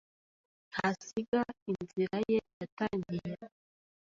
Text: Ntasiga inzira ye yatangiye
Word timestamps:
Ntasiga 0.71 1.41
inzira 1.71 2.17
ye 2.31 2.39
yatangiye 2.59 3.33